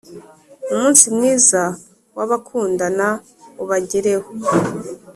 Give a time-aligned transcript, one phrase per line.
[0.71, 1.61] Umunsi mwiza
[2.17, 3.07] wabakundana
[3.63, 4.29] ubagereho